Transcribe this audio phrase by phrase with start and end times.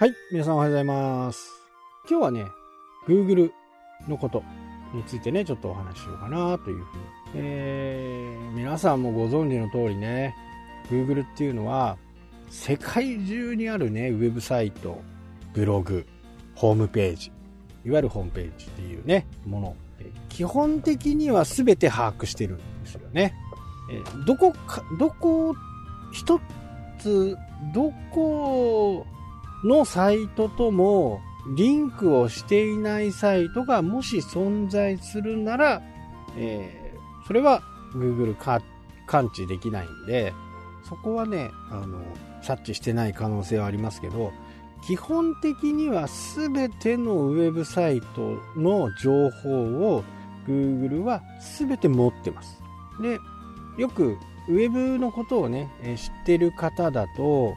[0.00, 1.50] はい、皆さんおはようございます。
[2.08, 2.44] 今日はね、
[3.08, 3.50] Google
[4.06, 4.44] のこと
[4.94, 7.02] についてね、ちょっとお話ししようかなというふうに。
[7.34, 10.36] えー、皆さんもご存知の通りね、
[10.88, 11.98] Google っていうのは、
[12.48, 15.02] 世界中にあるね、ウェブサイト、
[15.52, 16.06] ブログ、
[16.54, 17.32] ホームページ、
[17.84, 19.76] いわゆるホームページっていうね、もの、
[20.28, 23.34] 基本的には全て把握してるんですよね。
[23.90, 25.56] えーどこか、どこ、
[26.12, 26.40] 一
[27.00, 27.36] つ、
[27.74, 29.04] どこ
[29.64, 31.20] のサイトとも
[31.56, 35.82] リンクをしていないサイトがもし存在するなら、
[36.36, 36.88] えー
[37.28, 38.62] それは Google か
[39.06, 40.32] 感知できないんで、
[40.88, 42.00] そこはね、あの、
[42.40, 44.32] 察知してない可能性はありますけど、
[44.86, 50.04] 基本的には全てのウェブサイトの情報を
[50.46, 51.22] Google は
[51.58, 52.62] 全て持ってます。
[53.02, 53.18] で、
[53.76, 54.16] よく
[54.48, 57.54] ウェブのことをね、知ってる方だと、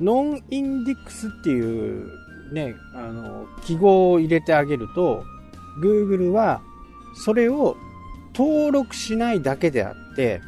[0.00, 2.10] ノンインデックスっていう
[2.52, 5.24] ね、あの、記号を入れてあげると、
[5.80, 6.62] Google は
[7.14, 7.76] それを
[8.34, 10.40] 登録しないだけであって、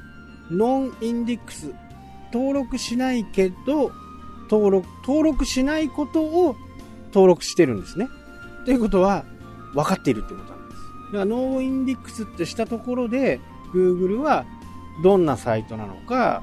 [0.51, 1.73] ノンインデックス、
[2.33, 3.93] 登録しないけど、
[4.51, 6.57] 登録、登録しないことを
[7.13, 8.09] 登録してるんですね。
[8.65, 9.25] ということは、
[9.75, 10.83] 分かっているってことなんです。
[11.07, 13.41] だからノーインデックスってしたところで、
[13.73, 14.45] Google は
[15.03, 16.43] どんなサイトなのか、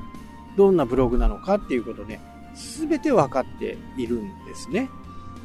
[0.58, 2.33] どんなブログなのかっていうことで、す
[2.88, 4.90] べて分かっているんですね。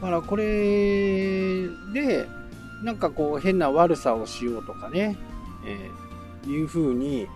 [0.01, 2.27] だからこれで、
[2.85, 5.17] なんかこう変な悪さをしようとかね、
[5.65, 6.09] えー
[6.47, 7.27] いう風に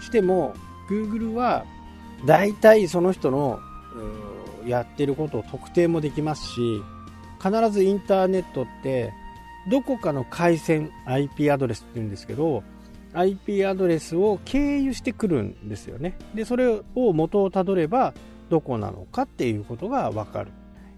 [0.00, 0.54] しても、
[0.88, 1.64] Google は
[2.26, 3.60] 大体その人の
[4.66, 6.82] やってることを特定もできますし、
[7.42, 9.12] 必ずインターネットって
[9.70, 12.62] どこかの回線 IP アドレスって言うんですけど、
[13.12, 16.18] IP アドレスを経由してくるんですよね。
[16.34, 18.14] で、それを元をたどれば
[18.50, 20.52] どこなのかっていうことがわかる。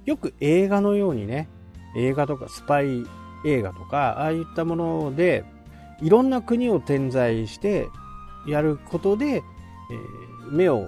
[0.05, 1.49] よく映画のようにね、
[1.97, 3.05] 映画とかスパイ
[3.45, 5.45] 映画とか、ああいったもので、
[6.01, 7.89] いろんな国を点在して
[8.47, 10.87] やることで、えー目を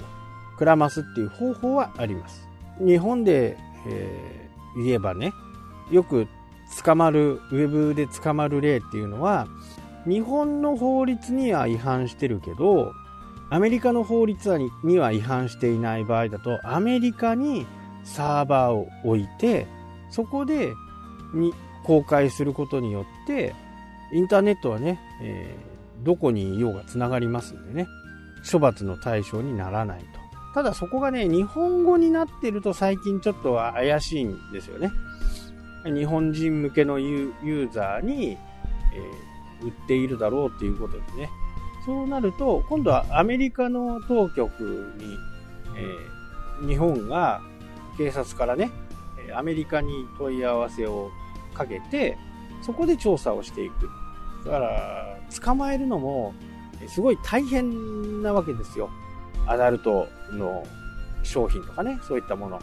[0.57, 2.49] くらますっていう方法はあります。
[2.79, 5.33] 日本で、えー言えばね、
[5.91, 6.29] よく
[6.85, 9.49] 捕まる、ウェブで捕まる例っていうのは、
[10.07, 12.93] 日本の法律には違反してるけど、
[13.51, 17.67] アメリカの法律には違反していない場合だと、アメリカに
[18.05, 19.67] サーバーを置いて、
[20.11, 20.73] そこで
[21.35, 21.55] に
[21.85, 23.55] 公開することによって、
[24.13, 27.89] インターネットはね、えーどこにいようがつながりますんでね、
[28.49, 30.07] 処罰の対象にならないと。
[30.55, 34.93] ただそこがね、日本語になってると最近ちょっと怪しいんですよね。
[35.85, 39.29] 日本人向けのユーザーに、えー
[39.61, 41.31] 売っているだろうっていうことでね。
[41.89, 45.19] そうなると、今度はアメリカの当局に、
[45.75, 46.19] えー
[46.67, 47.41] 日本が
[47.97, 48.71] 警察からね、
[49.35, 51.11] アメリカに問い合わせを
[51.55, 52.17] かけて、
[52.63, 53.89] そこで調査をしていく。
[54.45, 56.35] だから、捕まえるのも、
[56.89, 58.91] すごい大変なわけですよ。
[59.47, 60.65] アダルトの
[61.23, 62.61] 商品とかね、そういったもの。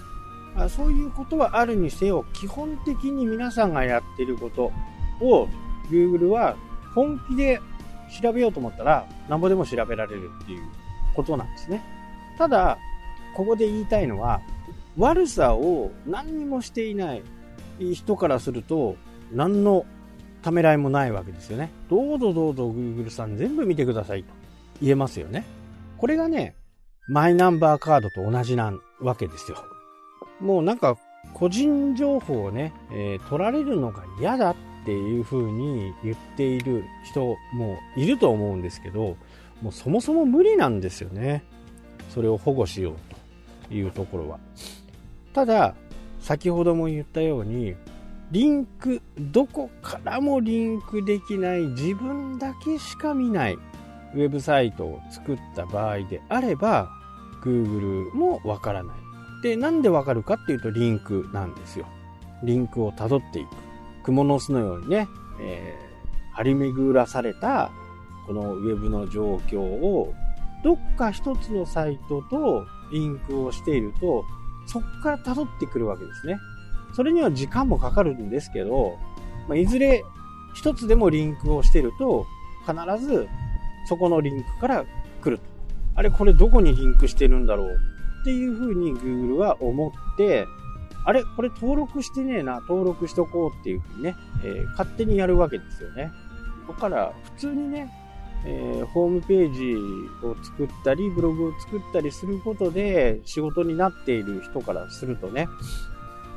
[0.57, 4.71] あそういうことはあるにせよ、基本的に皆さんがやってること
[5.21, 5.47] を
[5.89, 6.55] Google は
[6.93, 7.59] 本気で
[8.21, 10.63] 調べようと思ったら、なんぼでも調べられるっていう
[11.15, 11.83] ことなんですね。
[12.37, 12.77] ただ、
[13.35, 14.41] ここで言いたいのは、
[14.97, 17.23] 悪さを何にもしていない
[17.93, 18.95] 人からすると、
[19.33, 19.85] 何の
[20.41, 21.71] ためらいもないわけですよね。
[21.89, 24.31] どうぞどうぞ Google さん全部見てくださいと
[24.81, 25.43] 言えますよね。
[25.97, 26.55] これがね、
[27.07, 29.57] マイナンバーカードと同じなわけですよ。
[30.39, 30.97] もうなんか
[31.33, 34.55] 個人情報をね、えー取られるのが嫌だっ
[34.85, 39.17] ていう風に言っている人もいると思うんですけど、
[39.61, 41.43] もうそもそも無理なんですよね。
[42.09, 42.95] それを保護しよう
[43.67, 44.39] というところは。
[45.33, 45.75] ただ、
[46.19, 47.75] 先ほども言ったように、
[48.31, 56.89] リンク、どこからもリンクできない自分だけしか見ないウェブサイトを作った場合であれば、
[57.43, 58.95] Google もわからない。
[59.43, 61.85] で、なんでわかるかっていうとリンクなんですよ。
[62.43, 63.64] リンクを辿っていく。
[64.05, 65.07] 蜘蛛の巣のようにね、
[65.39, 65.85] えー
[66.35, 67.71] 張り巡らされた
[68.27, 70.13] このウェブの状況を
[70.63, 74.25] どっか一つのサイトとリンクをしていると、
[74.67, 76.37] そこから辿ってくるわけですね。
[76.95, 78.97] それには時間もかかるんですけど、
[79.47, 80.03] まあ、いずれ
[80.55, 82.25] 一つでもリンクをしていると、
[82.65, 83.27] 必ず
[83.87, 84.85] そこのリンクから
[85.21, 85.43] 来ると。
[85.95, 87.77] あれ、これどこにリンクしてるんだろう
[88.21, 90.47] っていうふうに Google は思って、
[91.05, 96.11] あれ、これ登録してねえな、登録しとこうっていうふうにね、えー勝手にやるわけですよね。
[96.67, 97.91] だから、普通にね、
[98.45, 99.75] えーホームページ
[100.25, 105.47] を作ったり、ブログを作ったりすることで仕事になっている人からするとね、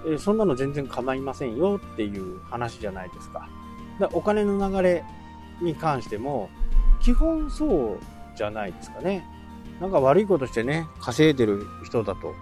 [0.06, 3.49] えそんなの全然構いませんよっていう話じゃないですか。
[3.99, 5.05] だお金の流れ
[5.62, 6.50] に関しても、
[7.00, 7.99] 基本そう
[8.37, 9.25] じゃないですかね。
[9.81, 12.35] なんか悪いことしてね、稼いでる人だと、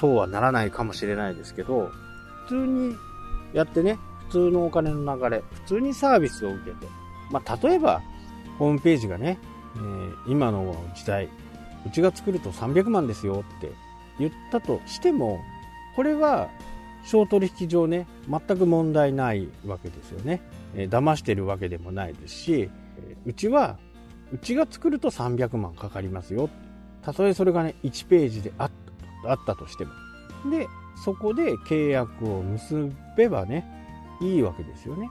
[0.00, 1.90] そうはならないかもしれないですけど、
[2.46, 2.96] 普通に
[3.52, 3.98] やってね、
[4.28, 6.86] 普通のお金の流れ、普通にサービスを受けて、
[7.30, 8.02] まあ、例えば、
[8.58, 9.38] ホームページがね、
[9.76, 11.28] えー、今の時代、
[11.86, 13.70] うちが作ると300万ですよって
[14.18, 15.40] 言ったとしても、
[15.96, 16.48] これは
[17.04, 20.40] 商取引上ね、全く問題ないわけですよね。
[20.74, 23.78] えー、騙してるわけでもないですし、えうちは、
[24.32, 26.48] うちが作ると300万かかりますよ。
[27.02, 28.70] たとえそれがね、1ページであっ
[29.30, 29.92] あったとしても。
[30.50, 33.64] で、そこで契約を結べばね、
[34.20, 35.08] いいわけですよね。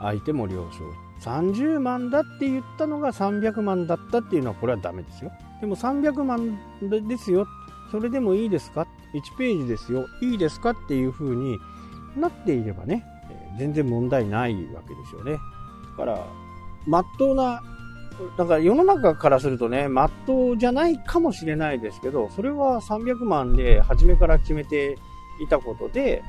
[0.00, 0.84] 相手も了承。
[1.20, 5.32] 30万だって言ったのが300万だったっていうのはこれはダメですよ。
[5.60, 7.46] でも300万ですよ。
[7.90, 10.06] それでもいいですか ?1 ページですよ。
[10.22, 11.58] いいですかっていう風に
[12.16, 13.04] なっていればね、
[13.58, 15.32] 全然問題ないわけですよね。
[15.32, 15.38] だ
[15.96, 16.26] から、
[16.86, 17.62] まっとうな、
[18.36, 24.96] だから世の中からするとね、まっとうじゃないかもしれないですけど、それは300万で初めから決めて
[25.40, 26.22] いたことで、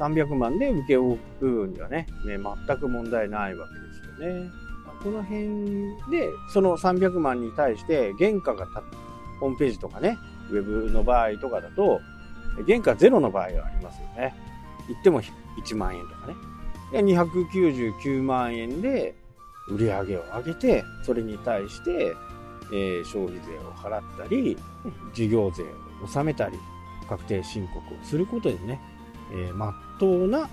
[0.00, 3.80] 300万で請け負う部分にはね、ね全く問題ないわけで
[4.18, 4.50] すよね。
[5.02, 5.46] この辺
[6.10, 8.82] で、その300万に対して原価がた、
[9.40, 10.18] ホームページとかね、
[10.50, 12.00] ウェブの場合とかだと、
[12.66, 14.34] 原価ゼロの場合がありますよね。
[14.88, 16.34] 言っても1万円とかね。
[16.90, 19.14] で、299万円で
[19.70, 22.14] 売り上げを上げて、それに対して、
[22.72, 24.56] えー、消費税を払ったり、
[25.14, 25.66] 事業税を
[26.04, 26.58] 納めたり、
[27.08, 28.80] 確定申告をすることでね、
[29.32, 30.48] えー、真っ当な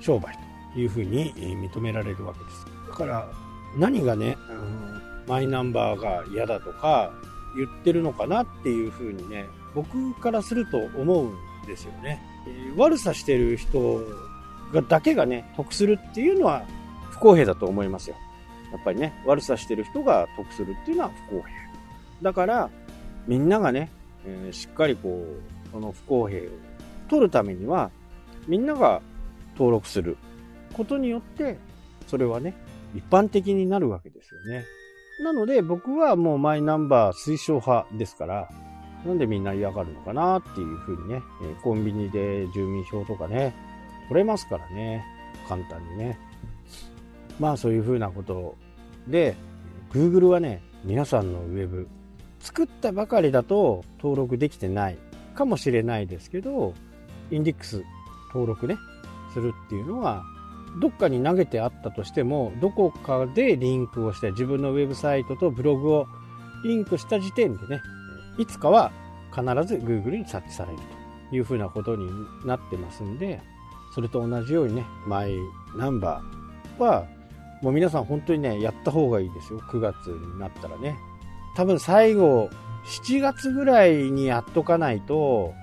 [0.00, 0.36] 商売
[0.74, 2.66] というふうに認められるわけです。
[2.88, 3.28] だから、
[3.76, 7.12] 何がね、うん、マイナンバーが嫌だとか
[7.56, 12.20] 言ってるのかなっていうふうにね、僕からすると思うんですよね。
[12.46, 14.02] えー、悪さしてる人
[14.72, 16.64] がだけがね、得するっていうのは
[17.10, 18.16] 不公平だと思いますよ。
[18.74, 21.48] やっぱりね、悪さしてる人が得するっていうのは不公平。
[22.22, 22.70] だから、
[23.28, 23.88] みんながね、
[24.26, 26.44] えー、しっかりこう、その不公平を
[27.08, 27.90] 取るためには、
[28.48, 29.00] みんなが
[29.54, 30.16] 登録する
[30.72, 31.56] ことによって、
[32.08, 32.54] それはね、
[32.94, 34.64] 一般的になるわけですよね。
[35.22, 38.48] なので僕はもうマイナンバー推奨派ですから、
[39.06, 43.54] なんでみんな嫌がるのかなっていうふうにね、えコンビニで住民票とかね、
[44.08, 45.04] 取れますからね、
[45.48, 46.18] 簡単にね。
[47.38, 48.56] まあそういうふうなこと
[49.08, 49.36] で、
[49.92, 51.88] Google はね、皆さんのウェブ、
[52.40, 54.98] 作ったばかりだと登録できてない
[55.34, 56.74] かもしれないですけど、
[57.30, 57.82] インデックス
[58.28, 58.76] 登録ね、
[59.32, 60.24] するっていうのは、
[60.80, 66.06] どっかに投げてあったとしても、どこかでリンクをして、自分のウェブサイトとブログを
[66.64, 67.80] リンクした時点でね、
[68.38, 68.90] いつかは
[69.30, 70.78] 必ず Google に察知される
[71.30, 72.08] というふうなことに
[72.44, 73.40] なってますんで、
[73.94, 75.36] それと同じようにね、マイ
[75.76, 77.06] ナンバーは、
[77.64, 79.58] もう皆さん本当にね、やった方がいいですよ。
[79.58, 80.98] 9月になったらね。
[81.56, 82.50] 多分最後、
[82.84, 85.54] 7月ぐらいにやっとかないと、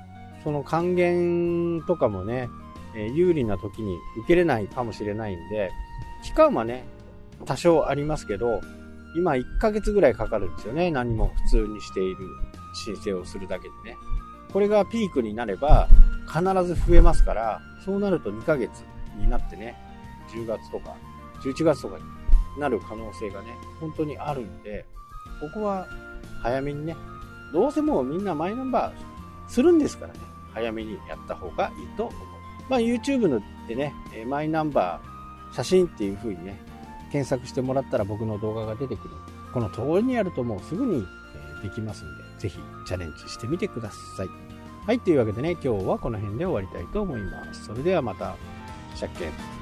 [0.43, 2.49] その還元とかもね、
[2.95, 5.69] え有利な時に受けれないかもしれないんで、
[6.23, 6.85] 期間はね、
[7.45, 8.61] 多少ありますけど、
[9.15, 10.89] 今1ヶ月ぐらいかかるんですよね。
[10.89, 12.17] 何も普通にしている
[12.83, 13.95] 申請をするだけでね。
[14.51, 15.87] これがピークになれば
[16.27, 18.71] 必ず増えますから、そうなると2ヶ月
[19.19, 19.77] になってね、
[20.33, 20.95] 10月とか
[21.41, 22.03] 11月とかに
[22.59, 24.85] なる可能性がね、本当にあるんで、
[25.39, 25.87] ここは
[26.41, 26.95] 早めにね、
[27.53, 30.19] どうせもうみんなマイナンバーするんですからね、
[30.53, 32.13] 早めにやった方がいいと思う。
[32.69, 33.93] まあ、YouTube でね、
[34.27, 36.61] マイナンバー、写真っていう風にね、
[37.11, 39.13] 検索してもらったら僕の動画が出てくる。
[39.53, 41.05] この通りにやるともうすぐに
[41.61, 42.57] できますんで、ぜひ
[42.87, 44.27] チャレンジしてみてください。
[44.87, 47.65] はい、というわけでね、今日はこの辺で終わりたいと思います。
[47.65, 48.35] それではまた、
[48.95, 49.60] シャッケン。